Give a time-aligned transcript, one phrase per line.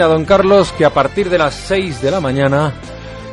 [0.00, 2.72] A don Carlos que a partir de las 6 de la mañana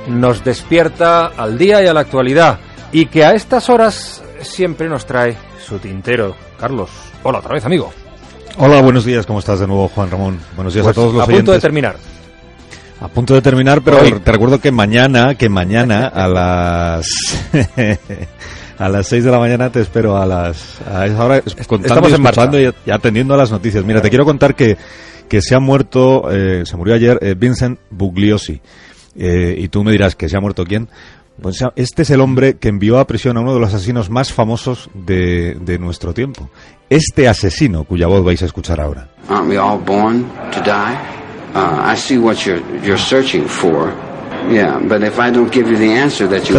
[0.08, 2.60] nos despierta al día y a la actualidad
[2.92, 6.36] y que a estas horas siempre nos trae su tintero.
[6.60, 6.90] Carlos,
[7.24, 7.94] hola otra vez amigo.
[8.58, 10.40] Hola, buenos días, ¿cómo estás de nuevo Juan Ramón?
[10.56, 11.62] Buenos días Pues a todos los a punto de oyentes.
[11.62, 11.96] terminar.
[13.02, 14.12] A punto de terminar, pero Hoy.
[14.24, 17.08] te recuerdo que mañana, que mañana a las
[18.80, 22.12] a las 6 de la mañana te espero a las a esa hora contando estamos
[22.12, 22.42] y en marcha.
[22.44, 23.84] escuchando y, y atendiendo a las noticias.
[23.86, 24.78] Mira, te quiero contar que
[25.26, 28.62] que se ha muerto, eh, se murió ayer eh, Vincent Bugliosi.
[29.18, 30.90] Eh, y tú me dirás que se ha muerto quién.
[31.42, 34.32] Pues este es el hombre que envió a prisión a uno de los asesinos más
[34.32, 36.50] famosos de, de nuestro tiempo.
[36.90, 39.10] Este asesino, cuya voz vais a escuchar ahora.
[39.28, 40.96] Aren't we all born to die?
[41.54, 43.94] Uh, I see what you're you're searching for.
[44.48, 44.78] Esta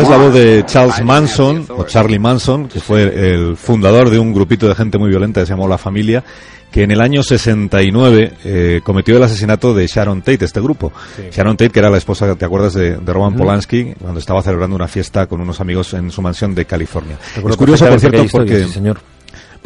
[0.00, 4.32] es la voz de Charles Manson, o Charlie Manson, que fue el fundador de un
[4.32, 6.24] grupito de gente muy violenta que se llamó La Familia,
[6.70, 10.92] que en el año 69 eh, cometió el asesinato de Sharon Tate, este grupo.
[11.32, 14.76] Sharon Tate, que era la esposa, ¿te acuerdas de, de Roman Polanski, cuando estaba celebrando
[14.76, 17.18] una fiesta con unos amigos en su mansión de California?
[17.36, 18.66] Recuerdo es curioso, por cierto, historia, porque...
[18.66, 19.00] sí, señor.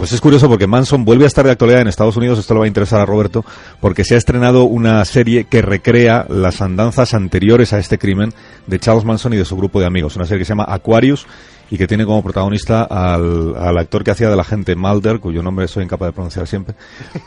[0.00, 2.60] Pues es curioso porque Manson vuelve a estar de actualidad en Estados Unidos, esto le
[2.60, 3.44] va a interesar a Roberto,
[3.80, 8.32] porque se ha estrenado una serie que recrea las andanzas anteriores a este crimen
[8.66, 11.26] de Charles Manson y de su grupo de amigos, una serie que se llama Aquarius
[11.70, 15.68] y que tiene como protagonista al, al actor que hacía del agente Mulder, cuyo nombre
[15.68, 16.74] soy incapaz de pronunciar siempre,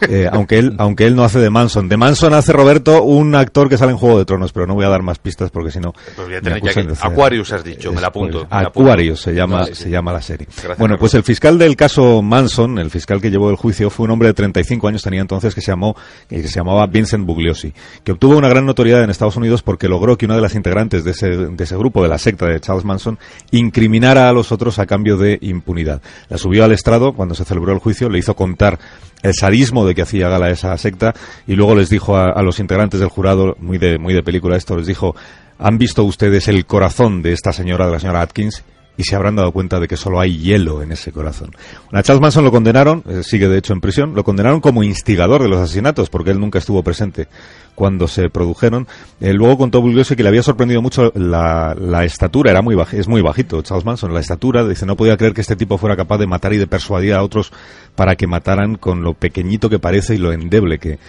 [0.02, 1.88] eh, aunque él aunque él no hace de Manson.
[1.88, 4.86] De Manson hace Roberto un actor que sale en Juego de Tronos, pero no voy
[4.86, 5.94] a dar más pistas porque si no...
[6.16, 8.50] Pues de Aquarius has dicho, me la apunto, Spoiler.
[8.50, 8.90] me la apunto.
[8.90, 9.84] Aquarius se llama, Vale, sí.
[9.84, 10.48] se llama la serie.
[10.50, 14.06] Gracias, bueno, pues el fiscal del caso Manson, el fiscal que llevó el juicio, fue
[14.06, 15.96] un hombre de 35 años, tenía entonces, que se, llamó,
[16.30, 19.88] eh, que se llamaba Vincent Bugliosi, que obtuvo una gran notoriedad en Estados Unidos porque
[19.88, 22.60] logró que una de las integrantes de ese, de ese grupo, de la secta de
[22.60, 23.18] Charles Manson,
[23.52, 26.02] incriminara a los otros a cambio de impunidad.
[26.30, 28.80] La subió al estrado cuando se celebró el juicio, le hizo contar
[29.22, 31.14] el sadismo de que hacía gala esa secta
[31.48, 34.58] y luego les dijo a, a los integrantes del jurado, muy de, muy de película
[34.58, 35.16] esto, les dijo,
[35.58, 38.64] ¿han visto ustedes el corazón de esta señora, de la señora Atkins?
[38.98, 41.52] Y se habrán dado cuenta de que solo hay hielo en ese corazón.
[41.92, 45.42] A Charles Manson lo condenaron, eh, sigue de hecho en prisión, lo condenaron como instigador
[45.42, 47.28] de los asesinatos, porque él nunca estuvo presente
[47.76, 48.88] cuando se produjeron.
[49.20, 53.08] Eh, luego contó Bugliosi que le había sorprendido mucho la, la estatura, era muy es
[53.08, 56.20] muy bajito Charles Manson, la estatura, dice, no podía creer que este tipo fuera capaz
[56.20, 57.52] de matar y de persuadir a otros
[57.96, 61.00] para que mataran con lo pequeñito que parece y lo endeble que,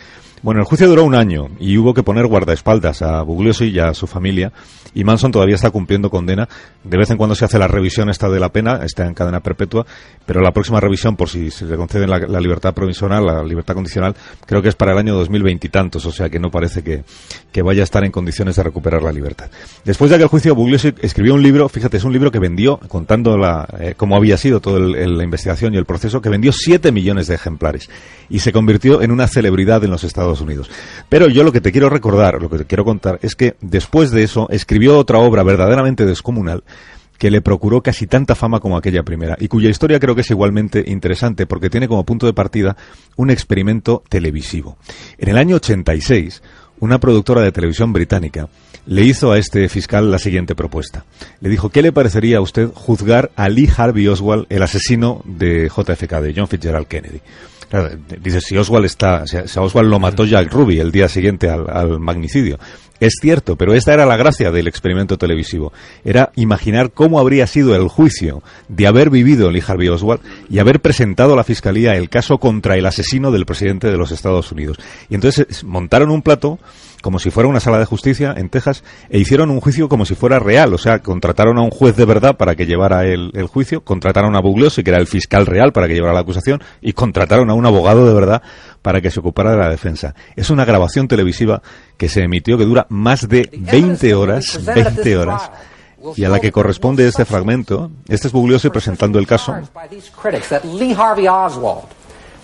[0.45, 3.95] bueno, el juicio duró un año y hubo que poner guardaespaldas a Bugliosi y a
[3.95, 4.53] su familia
[4.95, 6.49] y Manson todavía está cumpliendo condena.
[6.85, 9.41] De vez en cuando se hace la revisión esta de la pena, está en cadena
[9.41, 9.85] perpetua,
[10.25, 14.15] pero la próxima revisión, por si se le conceden la, libertad provisional, la libertad condicional,
[14.47, 17.05] creo que es para el año 2020 y tantos, o sea que no parece que,
[17.51, 19.51] que vaya a estar en condiciones de recuperar la libertad.
[19.85, 23.37] Después de aquel juicio, Bugliosi escribió un libro, fíjate, es un libro que vendió, contando
[23.37, 27.27] la, eh, cómo había sido toda la investigación y el proceso, que vendió 7 millones
[27.27, 27.91] de ejemplares
[28.29, 30.34] y se convirtió en una celebridad en los Estados
[31.09, 34.11] Pero yo lo que te quiero recordar, lo que te quiero contar, es que después
[34.11, 36.65] de eso escribió otra obra verdaderamente descomunal
[37.19, 40.31] que le procuró casi tanta fama como aquella primera y cuya historia creo que es
[40.31, 42.77] igualmente interesante porque tiene como punto de partida
[43.17, 44.77] un experimento televisivo.
[45.19, 46.43] En el año 86,
[46.81, 48.49] una productora de televisión británica
[48.87, 51.05] le hizo a este fiscal la siguiente propuesta.
[51.41, 55.69] Le dijo, ¿qué le parecería a usted juzgar a Lee Harvey Oswald, el asesino de
[55.75, 57.21] JFK, de John Fitzgerald Kennedy?
[57.75, 57.91] Claro,
[58.21, 62.57] dice, si Oswald está, si Oswald lo mató Jack Ruby el día siguiente al, magnicidio.
[63.01, 65.73] Es cierto, pero esta era la gracia del experimento televisivo.
[66.05, 70.79] Era imaginar cómo habría sido el juicio de haber vivido Lee Harvey Oswald y haber
[70.79, 74.77] presentado a la fiscalía el caso contra el asesino del presidente de los Estados Unidos.
[75.11, 76.61] Y entonces es- montaron un plato
[77.05, 80.15] como si fuera una sala de justicia en Texas e hicieron un juicio como si
[80.15, 80.73] fuera real.
[80.73, 84.35] O sea, contrataron a un juez de verdad para que llevara el, el juicio, contrataron
[84.35, 87.55] a Bugliosi, que era el fiscal real, para que llevara la acusación, y contrataron a
[87.55, 88.41] un abogado de verdad
[88.81, 90.15] para que se ocupara de la defensa.
[90.35, 91.61] Es una grabación televisiva
[91.99, 95.51] que se emitió que dura más de 20 horas, 20 horas,
[96.17, 97.91] y a la que corresponde este fragmento.
[98.09, 99.55] Este es Bugliosi presentando el caso.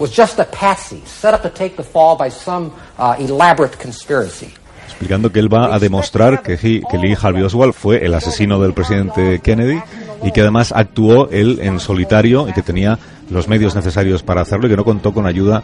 [0.01, 4.49] Was just a patsy set up to take the fall by some uh, elaborate conspiracy.
[4.87, 8.61] explicando que él va a demostrar que, he- que Lee Harvey Oswald fue el asesino
[8.61, 9.81] del presidente Kennedy
[10.23, 12.99] y que además actuó él en solitario y que tenía
[13.31, 15.63] los medios necesarios para hacerlo y que no contó con ayuda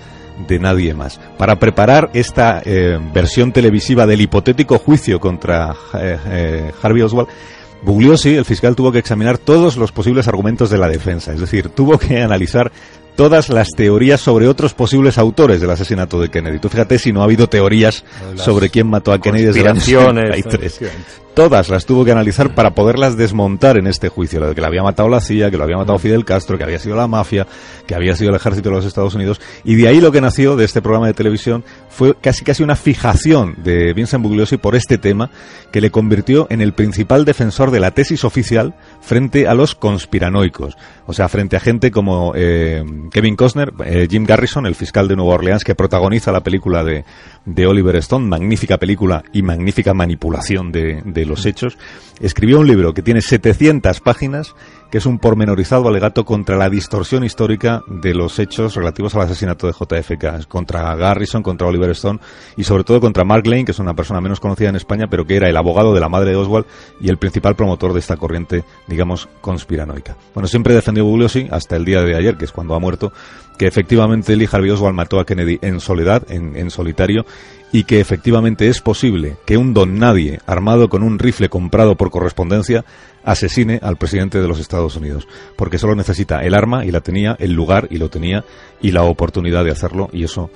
[0.49, 1.19] de nadie más.
[1.37, 7.28] Para preparar esta eh, versión televisiva del hipotético juicio contra eh, eh, Harvey Oswald,
[7.82, 11.69] Bugliosi, el fiscal, tuvo que examinar todos los posibles argumentos de la defensa, es decir,
[11.70, 12.72] tuvo que analizar
[13.16, 16.58] todas las teorías sobre otros posibles autores del asesinato de Kennedy.
[16.58, 18.04] Tú fíjate si no ha habido teorías
[18.36, 21.25] sobre quién mató a Kennedy desde el año conspiraciones, 73.
[21.36, 24.40] Todas las tuvo que analizar para poderlas desmontar en este juicio.
[24.40, 26.64] Lo de que le había matado la CIA, que lo había matado Fidel Castro, que
[26.64, 27.46] había sido la mafia,
[27.86, 29.38] que había sido el ejército de los Estados Unidos.
[29.62, 32.74] Y de ahí lo que nació de este programa de televisión fue casi casi una
[32.74, 35.30] fijación de Vincent Bugliosi por este tema
[35.72, 40.78] que le convirtió en el principal defensor de la tesis oficial frente a los conspiranoicos.
[41.04, 45.16] O sea, frente a gente como eh, Kevin Costner, eh, Jim Garrison, el fiscal de
[45.16, 47.04] Nueva Orleans, que protagoniza la película de,
[47.46, 51.78] de Oliver Stone, magnífica película y magnífica manipulación de, de los hechos,
[52.20, 54.54] escribió un libro que tiene 700 páginas
[54.90, 59.66] que es un pormenorizado alegato contra la distorsión histórica de los hechos relativos al asesinato
[59.66, 62.20] de JFK, contra Garrison, contra Oliver Stone
[62.56, 65.26] y sobre todo contra Mark Lane, que es una persona menos conocida en España, pero
[65.26, 66.66] que era el abogado de la madre de Oswald
[67.00, 70.16] y el principal promotor de esta corriente, digamos, conspiranoica.
[70.34, 73.12] Bueno, siempre defendió Bugliosi, hasta el día de ayer, que es cuando ha muerto,
[73.58, 77.24] que efectivamente Lee Harvey Oswald mató a Kennedy en soledad, en, en solitario,
[77.72, 82.10] y que efectivamente es posible que un don nadie armado con un rifle comprado por
[82.10, 82.84] correspondencia
[83.26, 87.37] asesine al presidente de los Estados Unidos, porque solo necesita el arma y la tenía,
[87.38, 88.44] el lugar y lo tenía
[88.81, 90.50] y la oportunidad de hacerlo y eso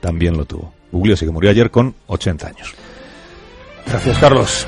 [0.00, 0.74] también lo tuvo.
[0.92, 2.74] Bugliosi que murió ayer con 80 años.
[3.86, 4.66] Gracias, Carlos.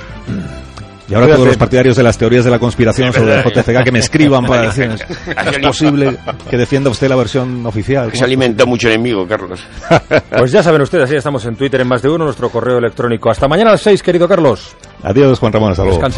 [1.11, 3.93] Y ahora todos los partidarios de las teorías de la conspiración sobre el JFK que
[3.93, 6.19] me escriban para decir, es posible
[6.51, 8.11] que defienda usted la versión oficial.
[8.13, 9.61] Se alimenta mucho enemigo, Carlos.
[10.39, 13.31] Pues ya saben ustedes, ya estamos en Twitter en más de uno, nuestro correo electrónico.
[13.31, 14.77] Hasta mañana a las seis, querido Carlos.
[15.03, 15.97] Adiós, Juan Ramón, hasta luego.
[15.97, 16.17] Descansa.